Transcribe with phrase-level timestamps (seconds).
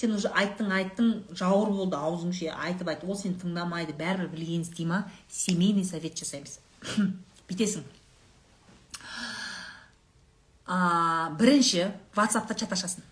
[0.00, 4.66] сен уже айттың айттың жауыр болды аузың ше айтып айт ол сені тыңдамайды бәрібір білгенін
[4.66, 5.04] істей ма?
[5.28, 6.58] Семейный совет жасаймыз.
[7.50, 7.84] Бүйтесің.
[11.40, 13.06] Бірінші ватсапта чат ашасың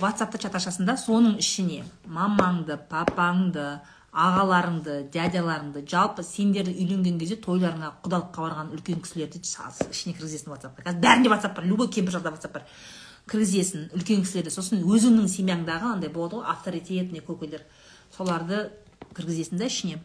[0.00, 3.66] ватсапта чат ашасың да соның ішіне мамаңды папаңды
[4.14, 10.84] ағаларыңды дядяларыңды жалпы сендер үйленген кезде тойларыңа құдалыққа барған үлкен кісілерді ішіне кіргізесің ватсапқа.
[10.86, 12.66] Қазір бәрінде ватсап бар любой кемпір шалда ватсап бар.
[13.30, 14.52] Кіргізесің үлкен кісілерді.
[14.52, 17.64] Сосын өзіңнің семьяңдағы андай болады ғой авторитетный көкелер
[18.14, 18.66] соларды
[19.16, 20.00] кіргізесің да ішіне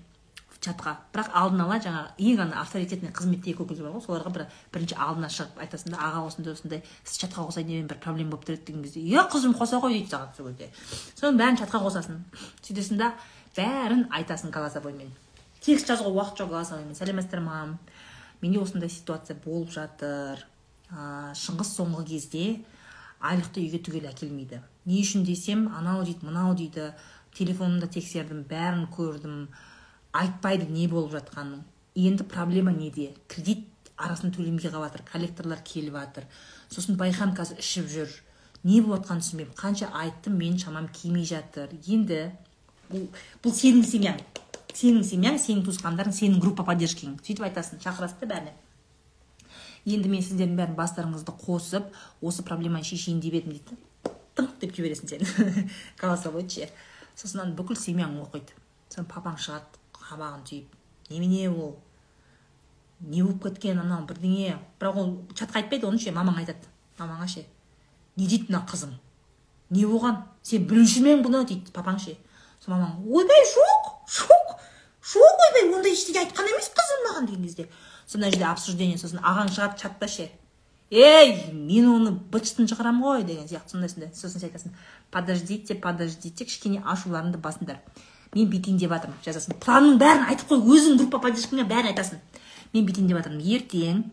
[0.59, 0.97] чатқа.
[1.13, 4.41] Бірақ алдын ала жаңағы ең ана авторитетный қызметтегі көкелер бар ғой соларға бір
[4.73, 8.43] бірінші алдына шығып айтасың да аға осындай осындай сіз чатқа қосайын деп бір проблема болып
[8.49, 10.67] тұр еді деген кезде иә қызым қоса ғой дейді саған сол кезде
[11.15, 12.19] соның бәрін чатқа қосасың.
[12.59, 13.13] Сөйтесің да
[13.55, 15.13] бәрін айтасың голосовоймен
[15.63, 17.77] текст жазуға уақыт жоқ голосовоймен сәлеметсіздер ма
[18.41, 20.43] менде осындай ситуация болып жатыр.
[20.89, 22.43] Ә, шыңғыс соңғы кезде
[23.19, 24.61] айлықты үйге түгел әкелмейді.
[24.85, 26.93] Не үшін десем анау дейді мынау дейді
[27.35, 29.47] телефонымда тексердім бәрін көрдім.
[30.15, 31.63] Айтпайды не болып жатқанын.
[31.95, 33.11] Енді проблема неде?
[33.27, 33.67] Кредит
[33.97, 36.25] арасын төлемей қалып жатыр коллекторлар келіп жатыр
[36.71, 38.15] сосын байхан қазір ішіп жүр.
[38.63, 39.55] Не болып жатқанын түсінбеймін.
[39.59, 41.75] Қанша айттым мен шамам келмей жатыр.
[41.87, 42.31] Енді
[42.89, 43.05] бұл
[43.43, 44.23] бұл сенің семьяң.
[44.73, 47.19] Сенің семьяң сенің туысқандарың сенің группа поддержкаң.
[47.25, 48.55] Сөйтіп айтасың шақырасың да бәріне.
[49.85, 51.89] Енді мен сіздердің бәрін бастарыңызды қосып
[52.21, 53.77] осы проблеманы шешейін деп едім дейді.
[54.35, 55.69] Тыңқ деп жібересің сен
[56.01, 56.69] голосовой ше
[57.15, 58.55] сосын бүкіл семьяң оқиды.
[58.89, 60.79] Сосын папаң шығады қабағын түйіп.
[61.09, 61.75] Немене ол?
[62.99, 64.57] Не болып кеткен анау бірдеңе?
[64.79, 66.67] Бірақ ол чатқа айтпайды оны ше мамаң айтады.
[66.99, 67.45] Мамаңа ше
[68.15, 68.97] не дейді мына қызың
[69.69, 70.25] не болған?
[70.43, 72.17] Сен білуші ме бұны дейді папаң ше
[72.69, 74.49] мамаң ойбай жоқ жоқ
[75.13, 77.67] жоқ ойбай ондай ештеңе айтқан емес қызым маған деген кезде
[78.07, 80.29] сонда жерде обсуждение сосын ағаң шығады чатта ше.
[80.89, 84.11] Ей мен оны бытшытын шығарамын ғой деген сияқты сондай сондай.
[84.13, 84.73] Сосын сен айтасың
[85.11, 87.79] подождите подождите кішкене ашуларыңды басыңдар.
[88.33, 89.59] Мен бүйтейін деп жатырмын жазасың.
[89.61, 92.21] Планның бәрін айтып қой өзің группа поддержкаңа бәрін айтасың.
[92.73, 93.45] Мен бүйтейін деп жатырмын.
[93.45, 94.03] Ертең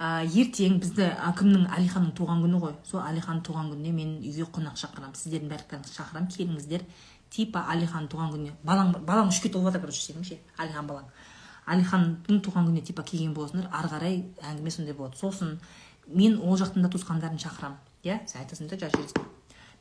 [0.00, 1.10] ә, ертең бізді
[1.40, 2.76] кімнің әлиханның туған күні ғой.
[2.88, 6.86] Сол әлиханның туған күніне мен үйге қонақ шақырамын сіздердің барлықтарыңызды шақырамын келіңіздер
[7.30, 8.54] типа әлиханның туған күніне.
[8.66, 11.10] Балаң балаң үшке толып жатыр короче сенің ше әлихан балаң.
[11.74, 15.18] Әлиханның туған күніне типа келген боласыңдар ары қарай әңгіме сондай болады.
[15.20, 15.58] Сосын
[16.08, 18.22] мен ол жақтың да туысқандарын шақырамын иә?
[18.26, 19.20] Сен айтасың да жазып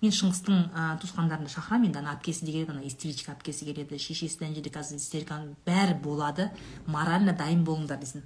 [0.02, 1.90] мен шыңғыстың ә, туысқандарымды шақырамын.
[1.90, 5.98] Енді ана әпкесі де келеді ана истеричка әпкесі келеді шешесі ана жерде қазір истериканың бәрі
[6.04, 6.50] болады.
[6.88, 8.24] Морально дайын болыңдар дейсің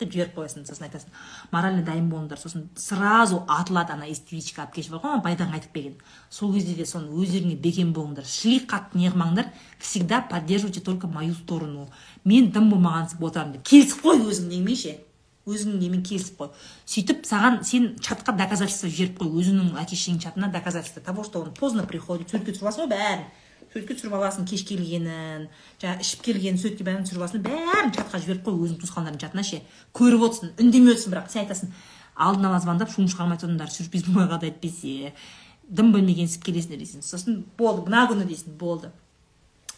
[0.00, 1.14] деп жіберіп қоясың сосын айтасың
[1.52, 5.96] морально дайын болыңдар сосын сразу атылады ана истеричка әпкеші бар ғой байдан қайтып келген
[6.30, 11.34] сол кезде де соны өздеріңе бекем болыңдар шли қатты не қылмаңдар всегда поддерживайте только мою
[11.34, 11.88] сторону.
[12.24, 13.66] Мен дым болмаған отырамын деп.
[13.68, 14.96] Келісіп қой өзің неңмен ше
[15.44, 16.52] өзіңнің немен келісіп қой.
[16.88, 21.52] Сөйтіп саған сен чатқа доказательство жіберіп қой өзіңнің әке шешеңнің чатына доказательство того что он
[21.52, 23.26] поздно приходит суретке түсіріп аласың ғой бәрін.
[23.74, 25.48] Суретке түсіріп аласың кеш келгенін
[25.82, 29.62] жаңағы ішіп келгенін суретке бәрін түсіріп аласың бәрін чатқа жіберіп қой өзіңнің туысқандарыңның чатына ше.
[29.98, 31.72] Көріп отырсың үндемей отырсың бірақ сен айтасың
[32.14, 35.10] алдын ала звондап шуым шығармай тұрыңдар сюрприз болмай қалды әйтпесе
[35.66, 38.92] дым білмегенсіп келесіңдер дейсің сосын болды мына күні дейсің болды.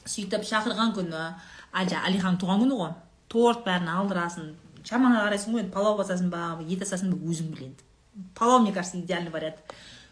[0.04, 1.24] Сөйтіп шақырған күні
[1.80, 2.92] әлиханның туған күні ғой
[3.32, 4.52] торт бәрін алдырасың
[4.86, 7.82] шамаңа қарайсың ғой енді палау басасың ба ет асасың ба өзің біл енді.
[8.34, 9.56] Палау мне кажется идеальный вариант.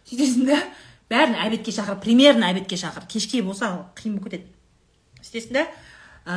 [0.08, 0.58] Сөйтесің да
[1.10, 4.46] бәрін обедке шақыр примерно обедке шақыр кешке болса қиын болып кетеді.
[5.22, 5.66] Сөйтесің да
[6.26, 6.36] ә,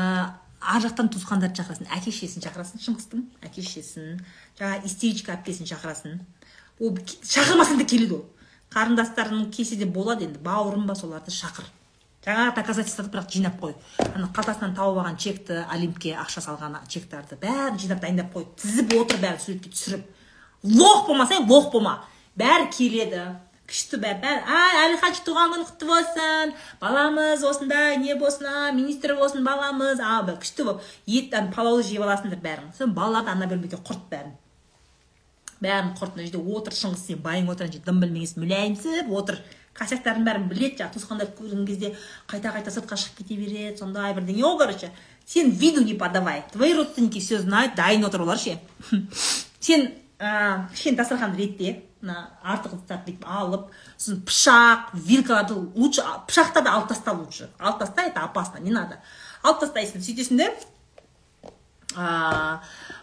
[0.62, 1.88] ар жақтан туысқандарды шақырасың.
[1.94, 4.20] Әке шешесін шақырасың шыңғыстың әке шешесін
[4.60, 6.20] жаңағы истеричка әпкесін шақырасың.
[6.80, 8.26] Ол шақырмасаң да келеді ол.
[8.74, 11.66] Қарындастарың келсе де болады енді бауырым ба соларды шақыр.
[12.26, 13.76] Жаңағы доказательстводы бірақ жинап қой.
[14.04, 18.50] Ана қалтасынан тауып алған чекті олимпке ақша салған чектарды бәрін жинап дайындап қой.
[18.60, 20.04] Тізіп отыр бәрін суретке түсіріп.
[20.68, 22.02] Лох болмасаң лох болма.
[22.36, 23.24] Бәрі келеді.
[23.68, 26.54] Күшті бәрі ай әлиханчик туған күні құтты болсын.
[26.80, 30.00] Баламыз осындай не болсын а министр болсын баламыз.
[30.00, 34.34] А күшті болып ет палауды жеп аласыңдар бәрің сосын балаларды ана бөлмеге құрт бәрін.
[35.60, 39.42] Бәрін құрт мына жерде отыр шыңғыс сен байың отыр ана жерде дым білмегенсің мүләйімсіп отыр.
[39.78, 41.92] Косяктарын бәрін біледі жаңағы туысқандар көрген кезде
[42.30, 44.92] қайта қайта сыртқа шығып кете береді сондай бірдеңе ғой короче.
[45.26, 48.58] Сен виду не подавай твои родственники все знают дайын отыр олар ше.
[49.60, 51.84] Сен ыыы кішкене дастарханды ретте.
[52.02, 53.68] Мына ыдыстарды бүйтіп алып
[53.98, 57.50] сосын пышақ вилкаларды лучше пышақтарды алып таста лучше.
[57.60, 59.00] Алып таста это опасно не надо.
[59.44, 60.52] Алып тастайсың сөйтесің де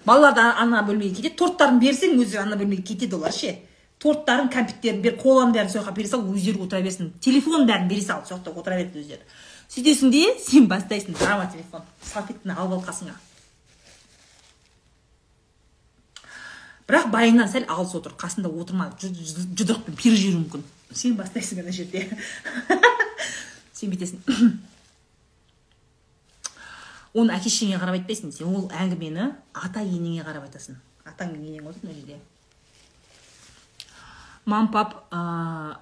[0.04, 3.56] балаларды ана бөлмеге кетеді торттарын берсең өзі ана бөлмеге кетеді олар ше
[4.04, 7.12] торттарын кәмпиттерін бер коланың бәрін сол жаққа бере сал өздері отыра берсін.
[7.24, 9.22] Телефонның бәрін бере сал сол жақта отыра береді өздері.
[9.72, 11.86] Сөйтесің де сен бастайсың драма телефон.
[12.12, 13.16] Салфетканы алып ал қасыңа.
[16.88, 20.64] Бірақ байыңнан сәл алыс отыр қасында отырма жұдырықпен періп жіберуі мүмкін.
[20.94, 22.04] Сен бастайсың ана жерде.
[23.76, 24.20] Сен бүйтесің.
[27.14, 28.34] Оны әке шешеңе қарап айтпайсың.
[28.34, 30.76] Сен ол әңгімені ата енеңе қарап айтасың.
[31.08, 32.20] Атаң мен енең отыр мына жерде.
[34.44, 35.78] Мам пап ә,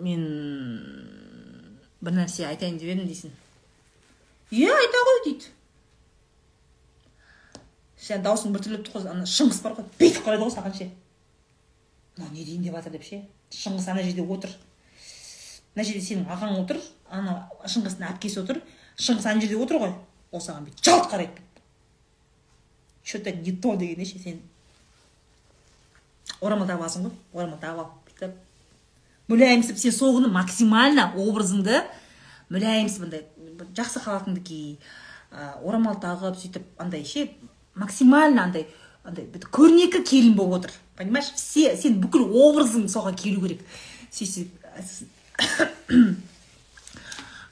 [0.00, 0.24] мен
[2.00, 3.34] бір нәрсе айтайын деп едім дейсің.
[4.54, 5.52] Иә айта ғой дейді.
[7.98, 10.90] Ше даусың біртүрлі тұр ана шыңғыс бар ғой бүйтіп қарайды ғой саған ше?
[12.16, 13.22] Мынау не дейін деп жатыр деп ше?
[13.54, 14.54] Шыңғыс ана жерде отыр
[15.74, 16.80] мына жерде сенің ағаң отыр
[17.10, 18.62] ана шыңғыстың әпкесі отыр
[18.98, 19.92] шыңғыс ана жерде отыр ғой
[20.32, 21.48] ол саған бүйтіп жалт қарайды
[23.08, 23.76] че то не то?
[23.76, 24.40] дегендей ше сен.
[26.40, 28.34] Орамал тағып аласың ғой орамал тағып ал бүйтіп.
[29.32, 31.80] Мүләйімсіп сен сол күні максимально образыңды
[32.52, 33.24] мүләйімсіп андай
[33.78, 34.58] жақсы халатыңды ки
[35.64, 37.30] орамал тағып сөйтіп андай ше
[37.78, 38.66] максимально андай
[39.04, 40.72] андай көрнекі келін болып отыр.
[40.96, 41.30] Понимаешь?
[41.36, 43.62] Все сен бүкіл образың соған келу керек.
[44.10, 44.48] Сөйтсек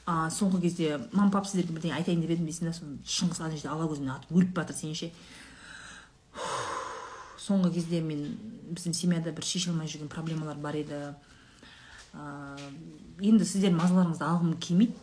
[0.06, 3.54] а, соңғы кезде мам пап сіздерге бірдеңе айтайын деп едім дейсің да соны шыңғыс ана
[3.54, 5.10] жерде ала көзімен атып өліп жатыр сен ше.
[7.46, 8.26] Соңғы кезде мен
[8.74, 11.00] біздің семьяда бір шеше алмай жүрген проблемалар бар еді.
[12.14, 12.58] Ә,
[13.22, 14.94] енді сіздердің мазаларыңызды алғым келмейді.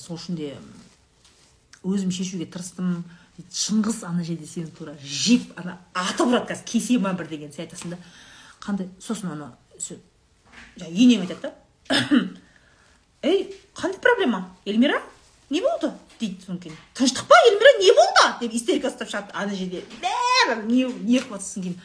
[0.00, 0.54] Сол үшін де
[1.84, 3.02] өзім шешуге тырыстым.
[3.52, 7.66] Шыңғыс ана жерде сені тура жеп ана атып ұрады қазір кесе ма бір деген сен
[7.66, 7.98] айтасың да
[8.60, 9.52] қандай сосын ана
[10.76, 11.54] енең айтады да
[13.22, 14.48] ей қандай проблема?
[14.64, 15.02] Эльмира
[15.50, 15.92] не болды?
[16.20, 16.76] дейді содан кейін.
[16.94, 18.26] Тыныштық па эльмира не болды?
[18.42, 19.82] деп истерика ұстап шығады ана жерде.
[20.02, 21.78] Бәрі не не қылып жатсың кейін.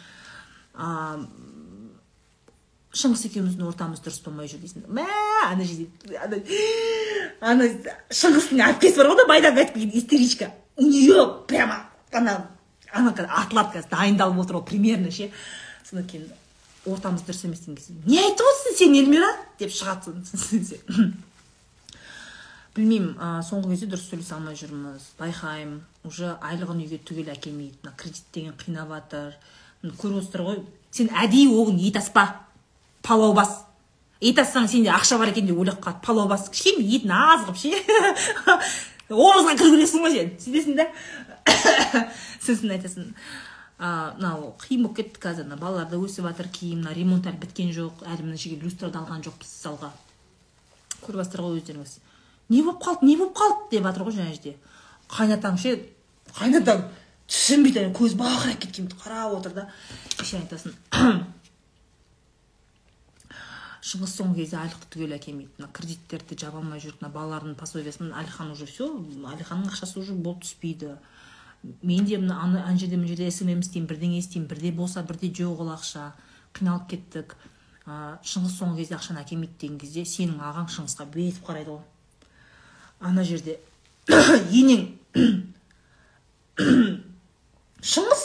[2.95, 4.85] Шыңғыс екеуміздің ортамыз дұрыс болмай жүр дейсің.
[4.87, 5.07] Мә
[5.47, 5.87] ана жерде
[7.41, 7.67] ана
[8.11, 10.51] шыңғыстың әпкесі бар ғой да байдан қайтып келген истеричка.
[10.77, 12.49] У нее прямо ана
[12.91, 15.31] ана атылады қазір дайындалып отыр ғой примерно ше
[15.83, 16.31] содан кейін
[16.85, 17.93] ортамыз дұрыс емес деген кезде.
[18.05, 19.31] Не айтып отырсың сен эльмира?
[19.59, 20.13] деп шығады
[22.75, 25.03] білмеймін ә, соңғы кезде дұрыс сөйлесе алмай жүрміз.
[25.19, 25.77] Байқаймын.
[26.07, 27.77] Уже айлығын үйге түгел әкелмейді.
[27.83, 29.37] Мына кредит деген қинап жатыр.
[29.85, 30.59] Көріп отырсыздар ғой.
[30.91, 32.25] Сен әдейі оған ет аспа
[33.05, 33.61] палау бас
[34.19, 36.03] ет ассаң сенде ақша бар екен деп ойлап қалады.
[36.03, 37.71] Палау бас кішкене етін аз қылып ше
[39.13, 40.87] образға кіргізесің ғой сен сөйтесің да?
[42.45, 43.11] Сосын айтасың
[43.77, 45.45] мынау қиын болып кетті қазір.
[45.49, 49.01] Мына балалар да өсіп жатыр кейін мына ремонт әлі біткен жоқ әлі мына жерге люстрада
[49.03, 49.91] алған жоқпыз залға.
[51.03, 51.95] Көріп жатсыздар ғой өздеріңіз.
[52.49, 54.55] Не болып қалды не болып қалды деп жатыр ғой жаңа жерде.
[55.11, 55.75] Қайнатаң ше
[56.39, 56.85] қайнатаң
[57.29, 59.69] түсінбейді көзі бақырайып кеткен қарап отыр да.
[60.23, 60.73] Сен айтасың
[63.85, 65.51] шығыс соңғы кезде айлықты түгел әкелмейді.
[65.59, 70.41] Мына кредиттерді жаба алмай жүр мына балалардың пособиясын әлихан уже все әлиханның ақшасы уже болып
[70.43, 70.95] түспейді.
[71.81, 75.61] Мен де мына ана жерде мына жерде смм істеймін бірдеңе істеймін бірде болса бірде жоқ
[75.61, 76.11] ол ақша.
[76.57, 77.35] Қиналып кеттік.
[77.85, 81.83] Ә, шыңғыс соңғы кезде ақшаны әкелмейді деген кезде сенің ағаң шыңғысқа бүйтіп қарайды ғой
[82.99, 83.59] ана жерде
[84.59, 84.87] енең
[87.91, 88.23] шыңғыс?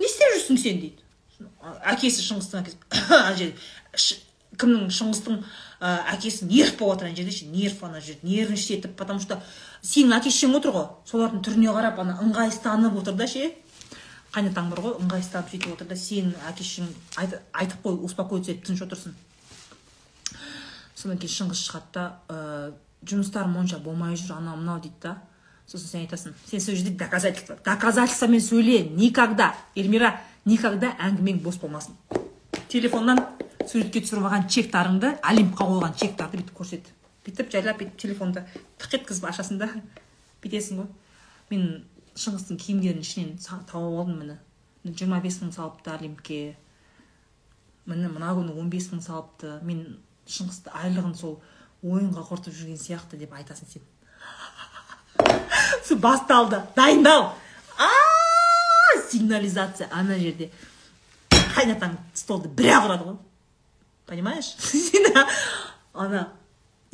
[0.00, 1.09] Не істеп жүрсің сен дейді.
[1.94, 2.78] Әкесі шыңғыстың әкесі
[3.20, 4.20] ана жерде
[4.60, 5.40] кімнің шыңғыстың
[5.80, 9.40] ә, әкесі нерв болып жатыр ана жерде ше нерв ана жерде нервничать етіп потому что
[9.82, 10.86] сенің әке шешең отыр ғой.
[11.08, 13.50] Солардың түріне қарап ана ыңғайсызданып отыр да ше.
[14.34, 18.84] Қайнатаң бар ғой ыңғайсызданып сөйтіп отыр да сенің әке шешең айтып қой успокоиться етіп тыныш
[18.86, 19.16] отырсын.
[20.94, 22.72] Содан кейін шыңғыс шығады да ә,
[23.08, 25.16] жұмыстарым онша болмай жүр анау мынау дейді да.
[25.66, 31.96] Сосын сен айтасың сен сол жерде доказательство доказательствомен сөйле никогда эльмира никогда әңгімең бос болмасын.
[32.70, 33.20] Телефоннан
[33.66, 36.90] суретке түсіріп алған чектарыңды олимпқа қойған чектарды бүйтіп көрсет.
[37.26, 38.44] Бүйтіп жайлап бүйтіп телефонды
[38.80, 39.68] тық еткізіп ашасың да
[40.42, 40.88] бүйтесің ғой.
[41.50, 41.66] Мен
[42.14, 43.36] шыңғыстың киімдерін ішінен
[43.68, 44.38] тауып алдым міне.
[44.84, 46.56] Жиырма бес мың салыпты олимпке.
[47.86, 49.58] Міне мына күні он бес мың салыпты.
[49.66, 51.40] Мен шыңғысты айлығын сол
[51.82, 53.84] ойынға құртып жүрген сияқты деп айтасың сен.
[56.00, 56.62] Басталды.
[56.76, 57.32] Дайындал.
[59.10, 60.50] Сигнализация ана жерде
[61.30, 63.16] қайнатаң столды бір ақ ұрады ғой.
[64.06, 64.54] Понимаешь?
[65.94, 66.28] Ана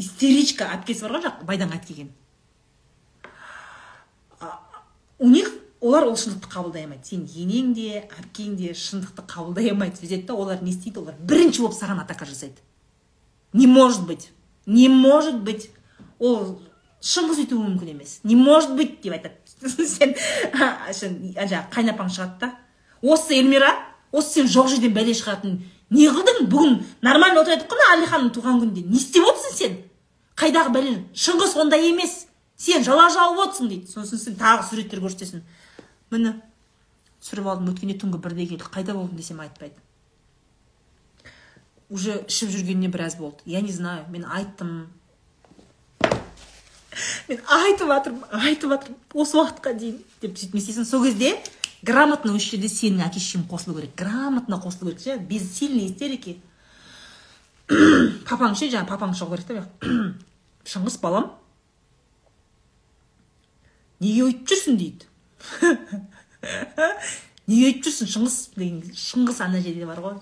[0.00, 2.10] истеричка әпкесі бар ғой жақ байдан қайтып келген.
[5.18, 5.48] У них
[5.80, 7.08] олар ол шындықты қабылдай алмайды.
[7.08, 10.00] Сен енең де әпкең де шындықты қабылдай алмайды.
[10.00, 11.00] Сөйтеді да олар не істейді?
[11.00, 12.60] Олар бірінші болып саған атака жасайды.
[13.52, 14.30] Не может быть.
[14.66, 15.70] Не может быть.
[16.18, 16.60] Ол
[17.06, 18.18] шыңғыс өйтуі мүмкін емес.
[18.24, 19.36] Не может быть деп айтады.
[19.86, 20.14] Сен
[20.52, 22.52] жаңағы қайнапаң шығады да.
[23.02, 23.70] Осы эльмира
[24.12, 25.58] осы сен жоқ жерден бәле шығатын
[25.90, 26.46] не қылдың?
[26.50, 28.82] Бүгін нормально отыр едік қой әлиханның туған күнінде.
[28.88, 29.76] Не істеп отырсың сен?
[30.36, 32.26] Қайдағы бәле шыңғыс ондай емес.
[32.56, 33.90] Сен жала жауып отырсың дейді.
[33.92, 35.44] Сосын сен тағы суреттер көрсетесің
[36.10, 36.34] міне
[37.22, 37.70] түсіріп алдым.
[37.74, 38.70] Өткенде түнгі бірде келді.
[38.72, 39.76] Қайда болдың десем айтпайды.
[41.88, 43.44] Уже ішіп жүргеніне біраз болды.
[43.44, 44.06] Я не знаю.
[44.10, 44.88] Мен айттым.
[47.28, 50.88] Мен айтып жатырмын айтып жатырмын осы уақытқа дейін деп сөйтіп не істейсің?
[50.88, 51.34] Сол кезде
[51.86, 53.94] грамотно осы жерде сенің әке шешең қосылу керек.
[53.96, 55.18] Грамотно қосылу керек ше?
[55.18, 56.38] Без сильной истерики
[57.68, 58.70] папаң ше?
[58.70, 59.88] Жаңағы папаң шығу керек та
[60.70, 61.32] шыңғыс балам.
[64.00, 65.06] Неге өйтіп жүрсің дейді?
[67.50, 68.10] Неге өйтіп жүрсің?
[68.14, 70.18] Шыңғыс деген шыңғыс ана жерде бар ғой.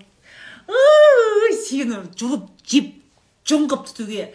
[1.64, 2.92] Сені жұлып жеп
[3.44, 4.30] қылып түтуге.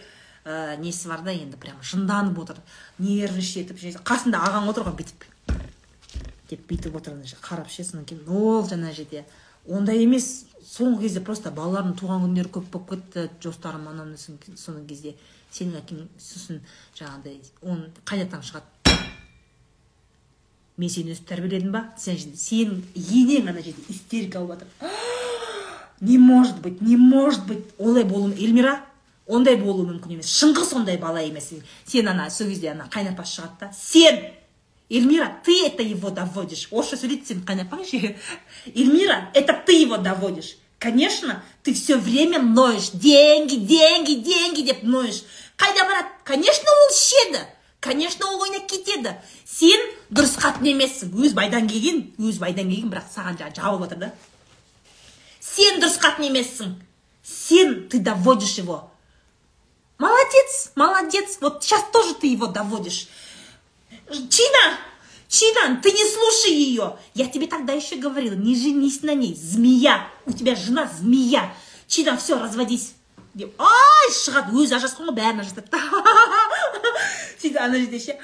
[0.50, 2.58] Ә, несі бар да енді прям жынданып отыр.
[2.98, 5.26] Нервничать етіп қасында ағаң отыр ғой бүйтіп.
[6.50, 7.14] Деп бүйтіп отыр
[7.44, 9.24] қарап ше содан кейін ол жаңа жерде.
[9.68, 15.14] Ондай емес соңғы кезде просто балалардың туған күндері көп болып кетті жоспарым анау соның кезде.
[15.50, 16.60] Сенің әкең сосын
[16.98, 18.66] жаңағыдай оны қайнатаң шығады.
[20.78, 21.88] Мен сені өстіп тәрбиеледім ба?
[21.98, 24.94] Сен сенің енең ана жерде истерика болып жатыр.
[26.00, 27.62] Не может быть не может быть.
[27.76, 28.80] Олай болу эльмира
[29.26, 30.30] ондай болуы мүмкін емес.
[30.40, 31.50] Шыңғыс ондай бала емес.
[31.86, 33.72] Сен ана сол кезде ана қайнапасы шығады да.
[33.76, 34.20] Сен
[34.88, 36.68] эльмира ты это его доводишь.
[36.70, 38.16] Орысша сөйлейді сенің қайнапаң ше
[38.74, 40.56] эльмира это ты его доводишь.
[40.78, 42.90] Конечно ты все время ноешь.
[42.90, 45.22] Деньги деньги деньги деп ноешь.
[45.56, 46.08] Қайда барады?
[46.24, 47.46] Конечно ол ішеді.
[47.80, 49.16] Конечно ол ойнап кетеді.
[49.46, 51.14] Сен дұрыс қатын емессің.
[51.14, 54.12] Өз байдан келген өз байдан келген бірақ саған жаңағы жабылып жатыр да.
[55.40, 56.74] Сен дұрыс қатын емессің.
[57.22, 58.89] Сен ты доводишь его.
[60.00, 61.38] Молодец молодец.
[61.40, 63.08] Вот сейчас тоже ты его доводишь.
[64.08, 64.78] Чина
[65.28, 70.08] чина ты не слушай ее я тебе тогда еще говорила не женись на ней змея.
[70.26, 71.54] У тебя жена змея.
[71.86, 72.94] Чина все разводись.
[73.38, 75.78] Ай шығады өзі ажырасқан ғой бәрін ажыратады
[77.38, 78.16] сөйтіп ана жерде ше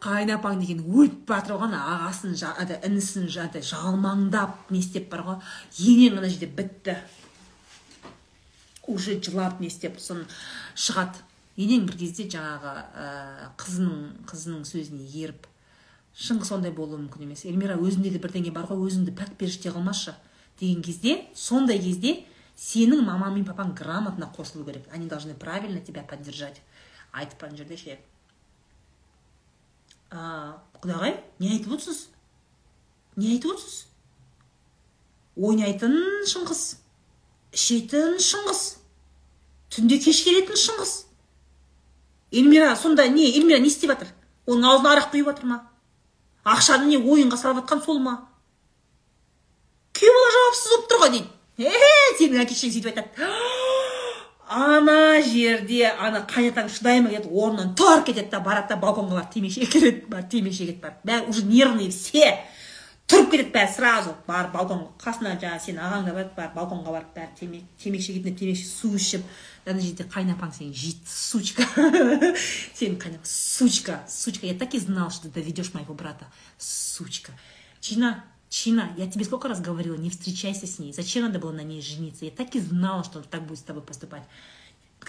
[0.00, 2.32] қайнапаң деген өліп бара ғой ағасын
[2.88, 5.36] інісін жалмаңдап не істеп бар ғой
[5.84, 6.96] енең ана жерде бітті.
[8.86, 10.26] Уже жылап не істеп соны
[10.74, 11.22] шығады.
[11.56, 13.06] Енең бір кезде жаңағы ә,
[13.56, 15.46] қызының қызының сөзіне еріп
[16.16, 17.44] шыңғыс сондай болуы мүмкін емес.
[17.48, 20.14] Эльмира өзіңде де бірдеңе бар ғой өзіңді пәк періште қылмашы
[20.60, 22.18] деген кезде сондай кезде
[22.56, 24.84] сенің мамаң мен папаң грамотно қосылу керек.
[24.92, 26.62] Они должны правильно тебя поддержать.
[27.12, 27.98] Айтып ана жерде ше?
[30.10, 32.08] Құдағай не айтып отырсыз?
[33.16, 33.86] Не айтып отырсыз?
[35.36, 35.96] Ойнайтын
[36.28, 36.64] шыңғыс.
[37.56, 38.62] Ішетін шыңғыс.
[39.72, 40.94] Түнде кеш келетін шыңғыс.
[42.32, 44.12] Эльмира сонда не эльмира не істеп жатыр?
[44.46, 45.60] Оның аузына арақ құйып жатыр ма?
[46.46, 48.18] Ақшаны не ойынға салып жатқан сол ма?
[49.96, 51.30] Күйеу бала жауапсыз болып тұр ғой дейді.
[51.56, 51.70] Е
[52.18, 53.30] сенің әке шешең сөйтіп айтады.
[54.46, 59.32] Ана жерде ана қайнатаң шыдай ма кетіп орнынан тұрып кетеді да барады да балконға барып
[59.34, 62.36] темекі шегеді барып темекі шегеді барып уже нервный все.
[63.06, 67.12] Тұрып кетеді бәрі сразу барып балконға қасына жаңағы сенің ағаң да бар барып балконға барып
[67.14, 69.26] бәрі темекі темекі шегетіндер темекі су ішіп
[69.66, 71.66] ана жерде қайнапаң сені жейді сучка
[72.78, 76.26] сенің қайнапаң сучка сучка я так и знал что ты доведешь моего брата
[76.58, 77.32] сучка
[77.80, 80.92] чина Чина, я тебе сколько раз говорила, не встречайся с ней.
[80.92, 82.24] Зачем надо было на ней жениться?
[82.24, 84.22] Я так и знала, что он так будет с тобой поступать.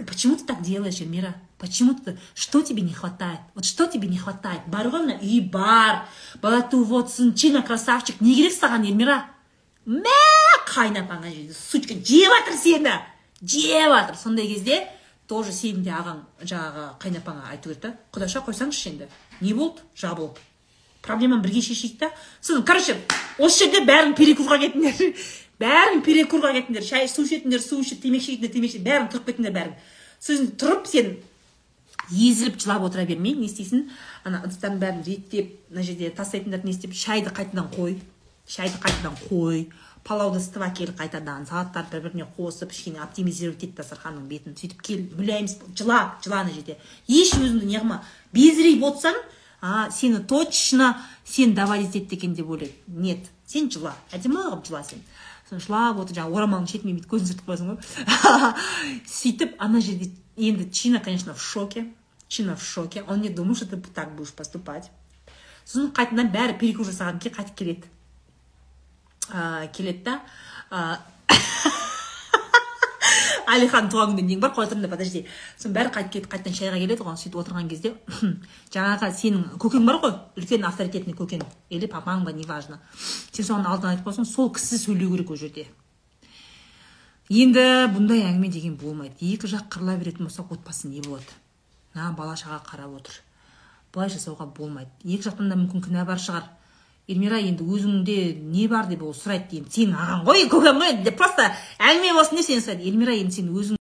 [0.05, 1.35] Почему ты так делаешь, Эльмира?
[1.57, 2.19] Почему ты...
[2.35, 3.39] Что тебе не хватает?
[3.55, 4.61] Вот что тебе не хватает?
[4.67, 6.05] Барғана и бар.
[6.41, 8.21] Бала туып Чина красавчик.
[8.21, 9.25] Не керек саған, Эльмира?
[9.87, 10.19] мә
[10.67, 12.91] қайнап ана жерде сучка жеп жатыр сені
[13.41, 14.81] жеп жатыр сондай кезде
[15.31, 19.07] тоже сенің де ағаң жаңағы қайнапаңа айту керек та құдаша қойсаңызшы енді
[19.39, 20.41] не болды жабылып
[21.07, 22.11] проблеманы бірге шешейік та
[22.41, 22.97] сосын короче
[23.39, 25.15] осы жерде бәрің перекурға кетіңдер
[25.61, 29.73] бәрің перекурға кетіңдер шай су ішетіндер су ішіп темекі шегетіндер темекі бәрің тұрып кетіңдер бәрің
[30.19, 31.15] сосын тұрып сен
[32.11, 33.87] езіліп жылап отыра бермей не істейсің?
[34.23, 37.97] Ана ыдыстардың бәрін реттеп мына жерде тастайтындарды не істеп шайды қайтадан қой
[38.47, 39.65] шайды қайтадан қой
[40.07, 45.01] палауды ысытып әкел қайтадан салаттарды бір біріне қосып кішкене оптимизировать ет дастарханның бетін сөйтіп кел
[45.17, 46.77] мүләйім жыла жыла ана жерде.
[47.07, 47.99] Еш өзіңді неғылма
[48.31, 49.17] безірей болсаң
[49.61, 50.95] а сені точно
[51.25, 55.01] сен доводить етті екен деп ойлайды нет сен жыла әдемі қылып жыла сен
[55.47, 57.77] сосын жылап отыр жаңағы орамалдың шетімен бүйтіп көзін сүртіп қоясың ғой.
[59.17, 61.87] Сөйтіп ана жерде енді чина конечно в шоке.
[62.27, 63.03] Чина в шоке.
[63.07, 64.91] Он не думал что ты так будешь поступать.
[65.65, 67.87] Сосын қайтадан бәрі перекур жасағаннан кейін қайтып келеді.
[69.75, 70.21] Келеді да
[73.47, 75.23] әлихан туған күнде нең бар тұрыңдар подожди.
[75.55, 77.93] Сосын бәрі қайтып кетіп қайтадан шайға келеді ғой сөйтіп отырған кезде.
[78.75, 81.43] Жаңағы сенің көкең бар ғой үлкен авторитетный көкең.
[81.69, 82.79] Или папаң ба неважно.
[83.31, 85.67] Сен соған алдын айтып қойсаң сол кісі сөйлеу керек ол жерде.
[87.29, 87.63] Енді
[87.95, 89.15] бұндай әңгіме деген болмайды.
[89.19, 91.39] Екі жақ қырыла беретін болсақ отбасы не болады?
[91.95, 93.17] Мына бала шаға қарап отыр.
[93.93, 94.91] Былай жасауға болмайды.
[95.03, 96.47] Екі жақтан да мүмкін кінә бар шығар.
[97.07, 98.17] Эльмира енді өзіңде
[98.51, 101.47] не бар деп ол сұрайды енді сенің ағаң ғой көкең ғой просто
[101.79, 102.87] әңгіме болсын деп сені сұрайды.
[102.91, 103.77] Эльмира енді сен өзің